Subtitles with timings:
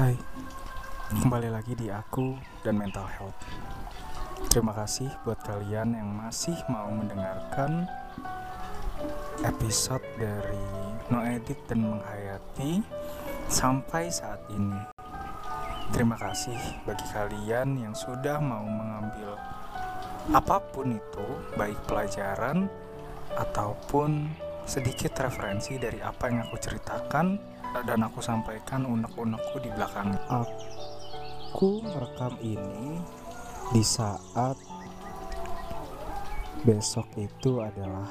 [0.00, 0.16] Hai,
[1.12, 2.32] kembali lagi di aku
[2.64, 3.36] dan mental health.
[4.48, 7.84] Terima kasih buat kalian yang masih mau mendengarkan
[9.44, 10.64] episode dari
[11.12, 12.80] No Edit dan Menghayati
[13.52, 14.88] sampai saat ini.
[15.92, 16.56] Terima kasih
[16.88, 19.36] bagi kalian yang sudah mau mengambil
[20.32, 21.28] apa pun itu,
[21.60, 22.72] baik pelajaran
[23.36, 24.32] ataupun
[24.64, 30.10] sedikit referensi dari apa yang aku ceritakan dan aku sampaikan unek-unekku di belakang.
[30.26, 32.98] Aku merekam ini
[33.70, 34.58] di saat
[36.66, 38.10] besok itu adalah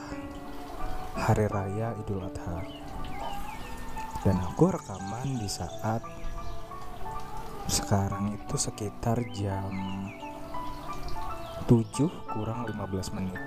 [1.19, 2.63] hari raya Idul Adha.
[4.23, 6.03] Dan aku rekaman di saat
[7.69, 9.71] sekarang itu sekitar jam
[11.67, 13.39] 7 kurang 15 menit.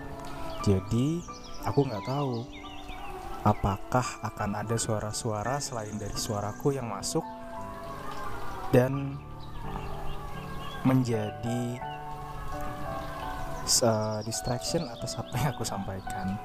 [0.62, 1.18] Jadi
[1.66, 2.61] aku nggak tahu
[3.42, 7.26] apakah akan ada suara-suara selain dari suaraku yang masuk
[8.70, 9.18] dan
[10.82, 11.78] menjadi
[13.82, 16.38] uh, distraction atas apa yang aku sampaikan.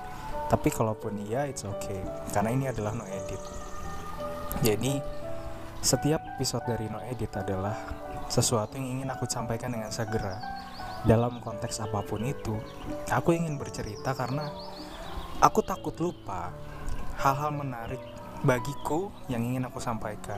[0.48, 2.02] Tapi kalaupun iya, it's okay
[2.34, 3.42] karena ini adalah no edit.
[4.66, 4.98] Jadi
[5.84, 7.78] setiap episode dari no edit adalah
[8.28, 10.40] sesuatu yang ingin aku sampaikan dengan segera
[11.06, 12.58] dalam konteks apa pun itu.
[13.12, 14.50] Aku ingin bercerita karena
[15.44, 16.50] aku takut lupa
[17.18, 18.02] hal-hal menarik
[18.46, 20.38] bagiku yang ingin aku sampaikan.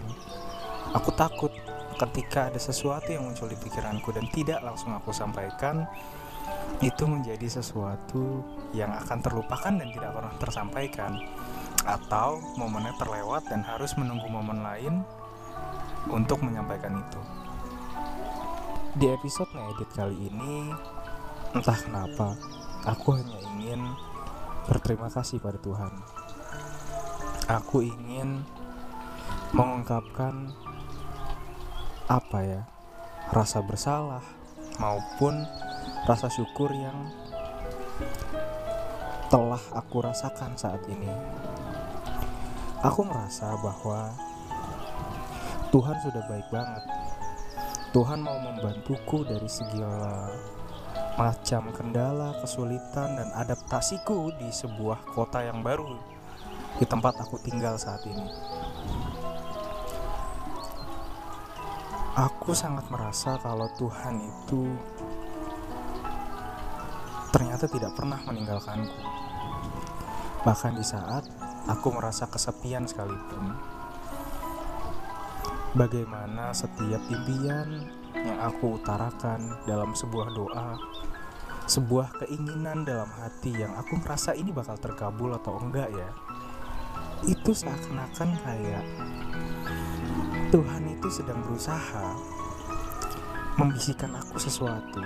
[0.96, 1.52] Aku takut
[2.00, 5.84] ketika ada sesuatu yang muncul di pikiranku dan tidak langsung aku sampaikan,
[6.80, 8.42] itu menjadi sesuatu
[8.72, 11.12] yang akan terlupakan dan tidak pernah tersampaikan.
[11.84, 15.04] Atau momennya terlewat dan harus menunggu momen lain
[16.08, 17.22] untuk menyampaikan itu.
[18.96, 20.74] Di episode ngedit kali ini,
[21.54, 22.36] entah kenapa,
[22.88, 23.84] aku hanya ingin
[24.66, 26.19] berterima kasih pada Tuhan
[27.50, 28.46] aku ingin
[29.58, 30.54] mengungkapkan
[32.06, 32.62] apa ya
[33.34, 34.22] rasa bersalah
[34.78, 35.34] maupun
[36.06, 37.10] rasa syukur yang
[39.34, 41.10] telah aku rasakan saat ini.
[42.86, 44.14] Aku merasa bahwa
[45.74, 46.86] Tuhan sudah baik banget.
[47.90, 50.30] Tuhan mau membantuku dari segala
[51.18, 56.19] macam kendala, kesulitan, dan adaptasiku di sebuah kota yang baru
[56.78, 58.28] di tempat aku tinggal saat ini.
[62.20, 64.76] Aku sangat merasa kalau Tuhan itu
[67.32, 68.92] ternyata tidak pernah meninggalkanku.
[70.44, 71.24] Bahkan di saat
[71.72, 73.56] aku merasa kesepian sekalipun.
[75.80, 80.76] Bagaimana setiap impian yang aku utarakan dalam sebuah doa,
[81.70, 86.10] sebuah keinginan dalam hati yang aku merasa ini bakal terkabul atau enggak ya
[87.28, 88.86] itu seakan-akan kayak
[90.50, 92.16] Tuhan itu sedang berusaha
[93.60, 95.04] membisikkan aku sesuatu.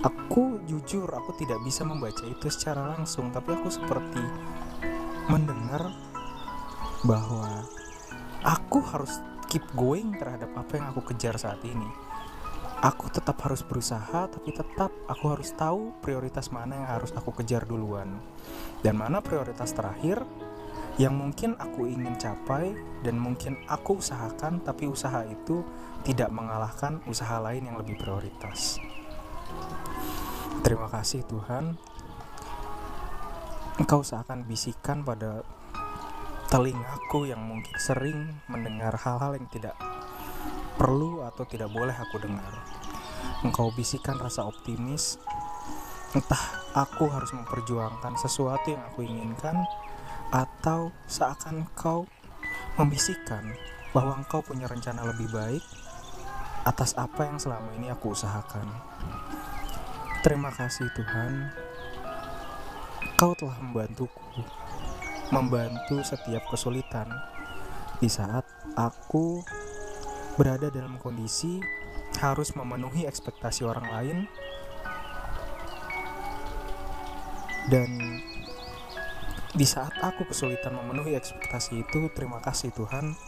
[0.00, 4.22] Aku jujur, aku tidak bisa membaca itu secara langsung, tapi aku seperti
[5.28, 5.92] mendengar
[7.04, 7.64] bahwa
[8.44, 11.88] aku harus keep going terhadap apa yang aku kejar saat ini.
[12.80, 17.68] Aku tetap harus berusaha, tapi tetap aku harus tahu prioritas mana yang harus aku kejar
[17.68, 18.16] duluan,
[18.80, 20.24] dan mana prioritas terakhir
[21.00, 25.64] yang mungkin aku ingin capai dan mungkin aku usahakan tapi usaha itu
[26.04, 28.76] tidak mengalahkan usaha lain yang lebih prioritas.
[30.60, 31.80] Terima kasih Tuhan.
[33.80, 35.40] Engkau seakan bisikan pada
[36.52, 39.80] telingaku yang mungkin sering mendengar hal-hal yang tidak
[40.76, 42.52] perlu atau tidak boleh aku dengar.
[43.40, 45.16] Engkau bisikan rasa optimis.
[46.12, 46.44] Entah
[46.76, 49.64] aku harus memperjuangkan sesuatu yang aku inginkan
[50.30, 52.06] atau seakan kau
[52.78, 53.42] membisikkan
[53.90, 55.62] bahwa engkau punya rencana lebih baik
[56.62, 58.66] atas apa yang selama ini aku usahakan.
[60.20, 61.48] Terima kasih Tuhan,
[63.20, 64.40] Kau telah membantuku,
[65.28, 67.04] membantu setiap kesulitan
[68.00, 69.44] di saat aku
[70.40, 71.60] berada dalam kondisi
[72.16, 74.18] harus memenuhi ekspektasi orang lain
[77.68, 77.88] dan
[79.50, 83.18] di saat aku kesulitan memenuhi ekspektasi itu, terima kasih Tuhan.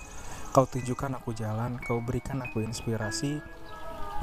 [0.54, 3.42] Kau tunjukkan aku jalan, kau berikan aku inspirasi,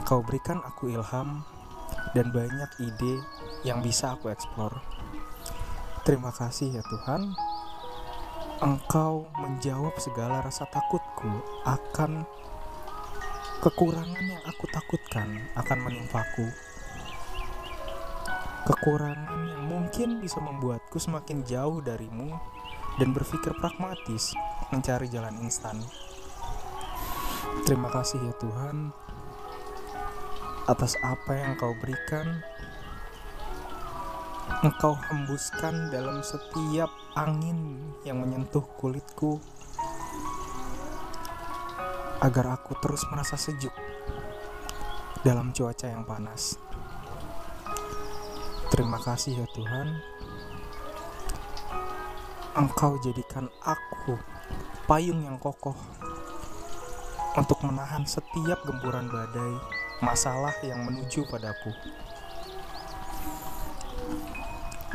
[0.08, 1.44] kau berikan aku ilham,
[2.16, 3.16] dan banyak ide
[3.68, 4.80] yang bisa aku eksplor.
[6.08, 7.36] Terima kasih ya Tuhan.
[8.60, 11.32] Engkau menjawab segala rasa takutku
[11.68, 12.24] akan
[13.60, 15.28] kekurangan yang aku takutkan
[15.60, 16.48] akan menimpaku
[18.68, 22.36] kekurangan yang mungkin bisa membuatku semakin jauh darimu
[23.00, 24.36] dan berpikir pragmatis
[24.74, 25.80] mencari jalan instan.
[27.64, 28.92] Terima kasih ya Tuhan
[30.70, 32.46] atas apa yang Kau berikan.
[34.60, 39.40] Engkau hembuskan dalam setiap angin yang menyentuh kulitku
[42.20, 43.72] agar aku terus merasa sejuk
[45.24, 46.69] dalam cuaca yang panas.
[48.80, 49.92] Terima kasih ya Tuhan.
[52.56, 54.16] Engkau jadikan aku
[54.88, 55.76] payung yang kokoh
[57.36, 59.60] untuk menahan setiap gempuran badai
[60.00, 61.76] masalah yang menuju padaku.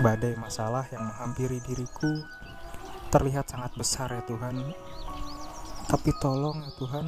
[0.01, 2.25] Badai masalah yang menghampiri diriku
[3.13, 4.65] terlihat sangat besar ya Tuhan.
[5.93, 7.05] Tapi tolong ya Tuhan,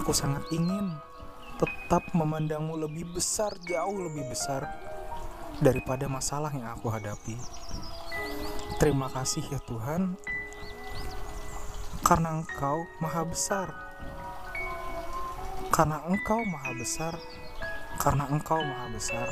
[0.00, 0.96] aku sangat ingin
[1.60, 4.91] tetap memandangmu lebih besar, jauh lebih besar
[5.62, 7.38] daripada masalah yang aku hadapi.
[8.82, 10.18] Terima kasih ya Tuhan,
[12.02, 13.70] karena Engkau Maha Besar.
[15.70, 17.14] Karena Engkau Maha Besar,
[18.02, 19.30] karena Engkau Maha Besar,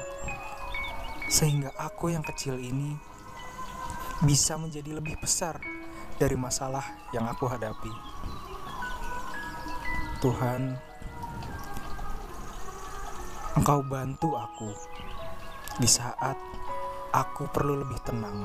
[1.26, 2.94] sehingga aku yang kecil ini
[4.22, 5.58] bisa menjadi lebih besar
[6.16, 7.92] dari masalah yang aku hadapi.
[10.22, 10.78] Tuhan,
[13.58, 14.70] Engkau bantu aku
[15.80, 16.36] di saat
[17.08, 18.44] aku perlu lebih tenang.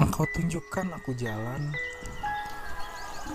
[0.00, 1.76] Engkau tunjukkan aku jalan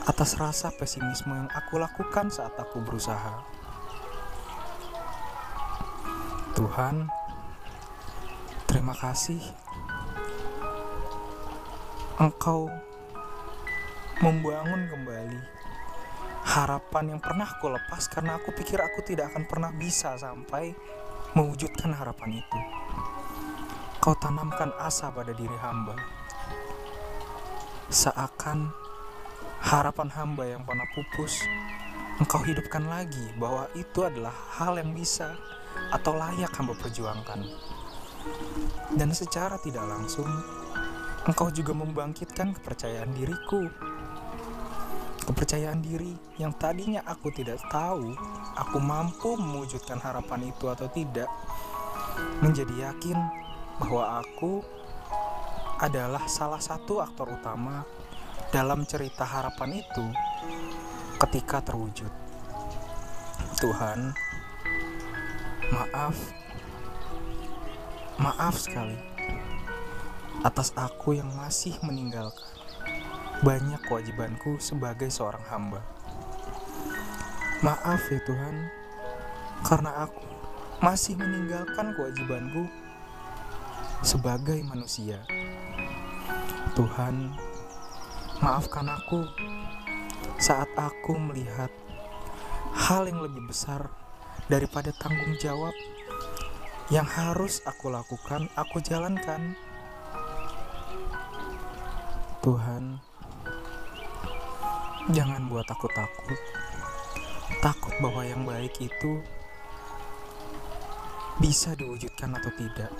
[0.09, 3.45] atas rasa pesimisme yang aku lakukan saat aku berusaha.
[6.57, 7.05] Tuhan,
[8.65, 9.39] terima kasih.
[12.17, 12.67] Engkau
[14.19, 15.39] membangun kembali
[16.49, 20.73] harapan yang pernah aku lepas karena aku pikir aku tidak akan pernah bisa sampai
[21.37, 22.59] mewujudkan harapan itu.
[23.99, 25.93] Kau tanamkan asa pada diri hamba.
[27.89, 28.69] Seakan
[29.59, 31.43] harapan hamba yang pernah pupus,
[32.17, 35.35] engkau hidupkan lagi bahwa itu adalah hal yang bisa
[35.93, 37.45] atau layak hamba perjuangkan.
[38.93, 40.27] Dan secara tidak langsung,
[41.27, 43.69] engkau juga membangkitkan kepercayaan diriku.
[45.29, 48.17] Kepercayaan diri yang tadinya aku tidak tahu
[48.59, 51.31] aku mampu mewujudkan harapan itu atau tidak,
[52.43, 53.15] menjadi yakin
[53.79, 54.59] bahwa aku
[55.79, 57.87] adalah salah satu aktor utama
[58.51, 60.05] dalam cerita harapan itu
[61.23, 62.11] ketika terwujud.
[63.59, 64.11] Tuhan,
[65.71, 66.17] maaf,
[68.19, 68.99] maaf sekali
[70.43, 72.47] atas aku yang masih meninggalkan
[73.39, 75.79] banyak kewajibanku sebagai seorang hamba.
[77.59, 78.71] Maaf ya Tuhan,
[79.67, 80.23] karena aku
[80.79, 82.71] masih meninggalkan kewajibanku
[83.99, 85.19] sebagai manusia.
[86.71, 87.35] Tuhan,
[88.39, 89.27] maafkan aku
[90.39, 91.67] saat aku melihat
[92.79, 93.91] hal yang lebih besar
[94.47, 95.75] daripada tanggung jawab
[96.87, 99.51] yang harus aku lakukan, aku jalankan.
[102.39, 103.03] Tuhan,
[105.11, 106.39] jangan buat aku takut
[107.59, 109.19] takut bahwa yang baik itu
[111.43, 112.91] bisa diwujudkan atau tidak.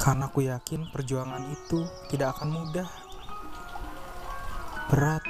[0.00, 2.88] Karena aku yakin perjuangan itu tidak akan mudah.
[4.88, 5.20] Berat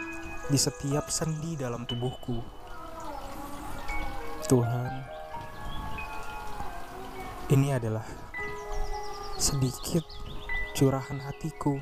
[0.46, 2.38] di setiap sendi dalam tubuhku.
[4.46, 4.92] Tuhan,
[7.54, 8.06] ini adalah
[9.38, 10.06] sedikit
[10.78, 11.78] curahan hatiku.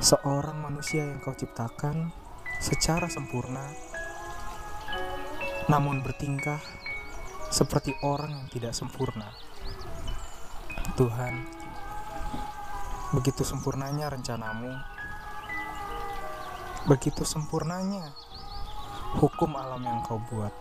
[0.00, 2.12] Seorang manusia yang kau ciptakan
[2.60, 3.72] secara sempurna,
[5.72, 6.60] namun bertingkah
[7.48, 9.32] seperti orang yang tidak sempurna.
[11.00, 11.48] Tuhan,
[13.16, 14.76] begitu sempurnanya rencanamu,
[16.84, 18.12] begitu sempurnanya
[19.16, 20.52] hukum alam yang kau buat.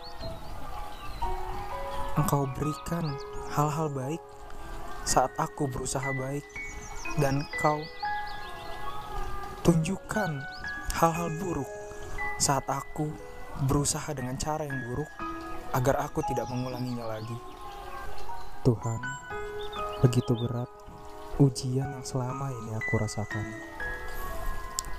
[2.16, 3.12] Engkau berikan
[3.52, 4.24] hal-hal baik
[5.04, 6.48] saat aku berusaha baik,
[7.20, 7.84] dan kau
[9.68, 10.40] tunjukkan
[10.96, 11.79] hal-hal buruk
[12.40, 13.12] saat aku
[13.68, 15.12] berusaha dengan cara yang buruk
[15.76, 17.36] agar aku tidak mengulanginya lagi.
[18.64, 19.00] Tuhan,
[20.00, 20.72] begitu berat
[21.40, 23.44] ujian yang selama ini aku rasakan.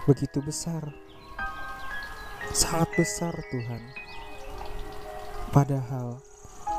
[0.08, 0.84] Begitu besar,
[2.52, 3.82] sangat besar Tuhan.
[5.52, 6.20] Padahal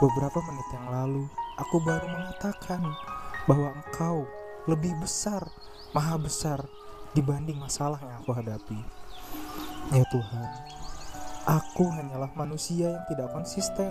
[0.02, 1.24] beberapa menit yang lalu
[1.62, 2.82] aku baru mengatakan
[3.46, 4.26] bahwa Engkau
[4.66, 5.46] lebih besar,
[5.94, 6.66] maha besar
[7.14, 9.01] dibanding masalah yang aku hadapi.
[9.90, 10.50] Ya Tuhan,
[11.50, 13.90] aku hanyalah manusia yang tidak konsisten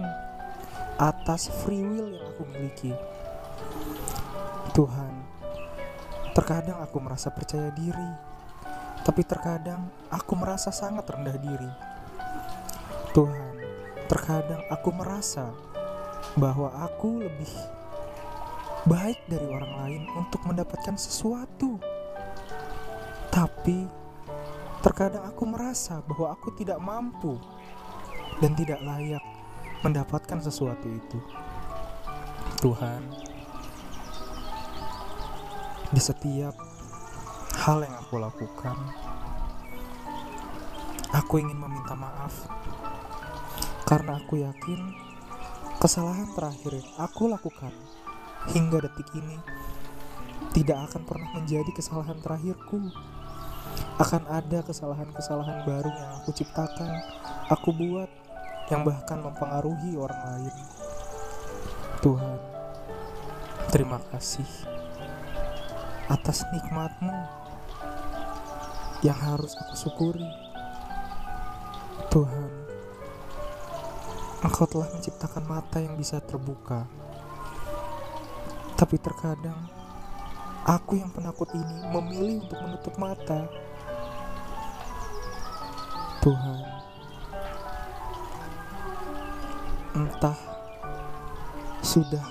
[0.95, 2.95] atas free will yang aku miliki.
[4.71, 5.13] Tuhan,
[6.31, 8.31] terkadang aku merasa percaya diri
[9.01, 11.73] Tapi terkadang aku merasa sangat rendah diri.
[13.17, 13.57] Tuhan,
[14.07, 15.51] terkadang aku merasa
[16.37, 17.51] bahwa aku lebih
[18.85, 21.81] baik dari orang lain untuk mendapatkan sesuatu.
[23.33, 23.89] Tapi
[24.81, 27.37] terkadang aku merasa bahwa aku tidak mampu
[28.41, 29.25] dan tidak layak
[29.85, 31.19] mendapatkan sesuatu itu.
[32.61, 33.01] Tuhan,
[35.93, 36.53] di setiap
[37.61, 38.77] hal yang aku lakukan,
[41.13, 42.49] aku ingin meminta maaf
[43.89, 44.93] karena aku yakin
[45.81, 47.73] kesalahan terakhir yang aku lakukan
[48.53, 49.41] hingga detik ini
[50.51, 52.91] tidak akan pernah menjadi kesalahan terakhirku.
[54.01, 57.05] Akan ada kesalahan-kesalahan baru yang aku ciptakan,
[57.53, 58.09] aku buat
[58.73, 60.55] yang bahkan mempengaruhi orang lain.
[62.01, 62.39] Tuhan,
[63.69, 64.49] terima kasih
[66.09, 67.13] atas nikmatmu
[69.05, 70.29] yang harus aku syukuri.
[72.11, 72.51] Tuhan,
[74.41, 76.89] Engkau telah menciptakan mata yang bisa terbuka.
[78.75, 79.69] Tapi terkadang,
[80.65, 83.41] aku yang penakut ini memilih untuk menutup mata.
[86.21, 86.61] Tuhan,
[89.97, 90.37] entah
[91.81, 92.27] sudah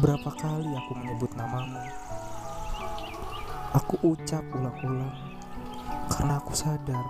[0.00, 1.84] berapa kali aku menyebut namamu.
[3.76, 5.12] Aku ucap ulang-ulang
[6.08, 7.04] karena aku sadar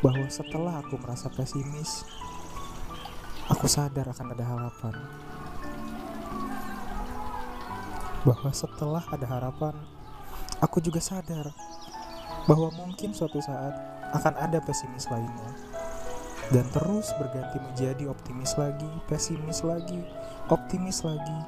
[0.00, 2.08] bahwa setelah aku merasa pesimis,
[3.52, 4.94] aku sadar akan ada harapan.
[8.26, 9.78] Bahwa setelah ada harapan,
[10.58, 11.54] aku juga sadar
[12.50, 13.74] bahwa mungkin suatu saat
[14.18, 15.50] akan ada pesimis lainnya.
[16.50, 20.02] Dan terus berganti menjadi optimis lagi, pesimis lagi,
[20.46, 21.38] optimis lagi,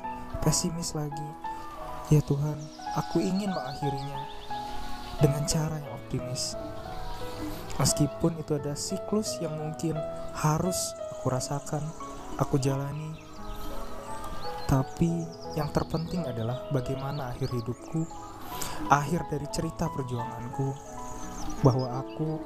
[0.42, 1.28] pesimis lagi.
[2.10, 2.58] Ya Tuhan,
[2.98, 4.26] aku ingin mengakhirinya
[5.22, 6.58] dengan cara yang optimis.
[7.78, 9.94] Meskipun itu ada siklus yang mungkin
[10.34, 11.82] harus aku rasakan,
[12.42, 13.27] aku jalani.
[14.68, 15.24] Tapi
[15.56, 18.04] yang terpenting adalah bagaimana akhir hidupku,
[18.92, 20.76] akhir dari cerita perjuanganku,
[21.64, 22.36] bahwa aku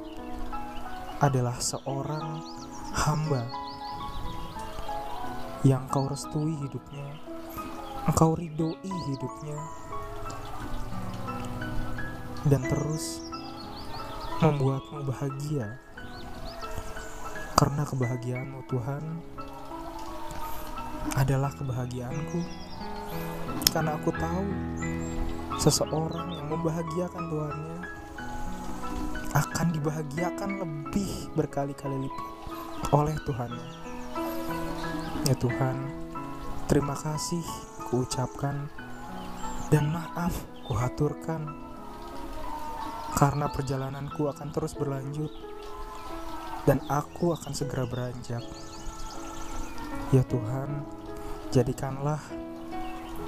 [1.19, 2.39] adalah seorang
[2.95, 3.43] hamba
[5.67, 7.11] yang kau restui hidupnya,
[8.07, 9.59] engkau ridhoi hidupnya,
[12.47, 13.19] dan terus
[14.39, 15.79] membuatmu bahagia.
[17.59, 19.03] Karena kebahagiaanmu Tuhan
[21.15, 22.39] adalah kebahagiaanku.
[23.69, 24.45] Karena aku tahu
[25.61, 27.79] seseorang yang membahagiakan Tuhannya
[29.33, 32.27] akan dibahagiakan lebih berkali-kali lipat
[32.93, 33.67] oleh Tuhannya.
[35.25, 35.77] Ya Tuhan,
[36.69, 37.41] terima kasih
[37.89, 38.69] kuucapkan
[39.73, 40.33] dan maaf
[40.69, 41.49] kuhaturkan
[43.13, 45.31] karena perjalananku akan terus berlanjut
[46.69, 48.43] dan aku akan segera beranjak.
[50.13, 50.85] Ya Tuhan,
[51.49, 52.21] jadikanlah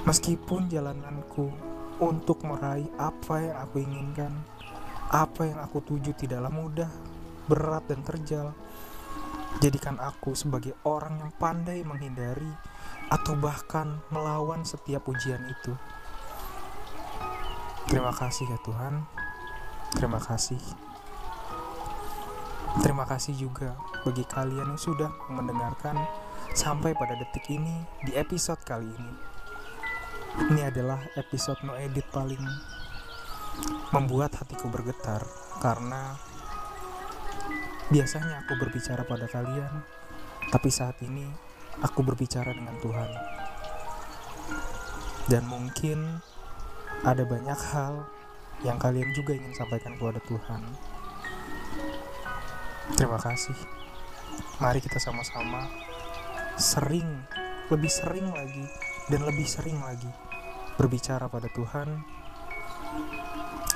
[0.06, 1.50] meskipun jalananku
[1.98, 4.30] untuk meraih apa yang aku inginkan,
[5.10, 6.86] apa yang aku tuju tidaklah mudah,
[7.50, 8.54] berat dan terjal.
[9.58, 12.54] Jadikan aku sebagai orang yang pandai menghindari
[13.10, 15.74] atau bahkan melawan setiap ujian itu.
[17.90, 19.02] Terima kasih ya Tuhan.
[19.90, 20.62] Terima kasih.
[22.78, 23.74] Terima kasih juga
[24.06, 29.14] bagi kalian yang sudah mendengarkan sampai pada detik ini di episode kali ini.
[30.52, 32.42] Ini adalah episode no edit paling
[33.90, 35.24] membuat hatiku bergetar
[35.64, 36.12] karena
[37.88, 39.72] biasanya aku berbicara pada kalian,
[40.52, 41.24] tapi saat ini
[41.80, 43.10] aku berbicara dengan Tuhan.
[45.26, 46.20] Dan mungkin
[47.02, 48.06] ada banyak hal
[48.62, 50.62] yang kalian juga ingin sampaikan kepada Tuhan.
[52.94, 53.56] Terima kasih.
[54.60, 55.85] Mari kita sama-sama
[56.56, 57.24] sering,
[57.68, 58.64] lebih sering lagi,
[59.12, 60.08] dan lebih sering lagi
[60.76, 61.88] berbicara pada Tuhan,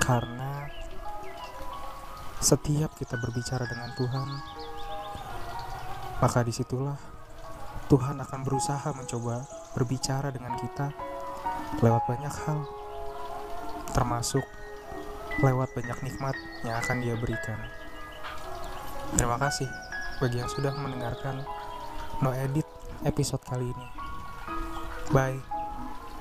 [0.00, 0.68] karena
[2.40, 4.28] setiap kita berbicara dengan Tuhan,
[6.24, 6.96] maka di situlah
[7.92, 9.44] Tuhan akan berusaha mencoba
[9.76, 10.92] berbicara dengan kita
[11.84, 12.60] lewat banyak hal,
[13.92, 14.42] termasuk
[15.40, 17.60] lewat banyak nikmat yang akan dia berikan.
[19.16, 19.68] Terima kasih
[20.20, 21.42] bagi yang sudah mendengarkan
[22.18, 22.66] No Edit
[23.06, 23.86] episode kali ini.
[25.14, 25.59] Bye.